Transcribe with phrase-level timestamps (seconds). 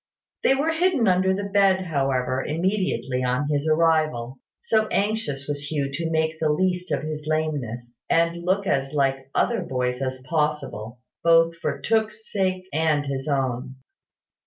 [0.43, 5.91] They were hidden under the bed, however, immediately on his arrival; so anxious was Hugh
[5.93, 11.01] to make the least of his lameness, and look as like other boys as possible,
[11.23, 13.75] both for Tooke's sake and his own.